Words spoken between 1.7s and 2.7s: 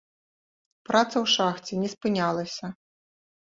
не спынялася.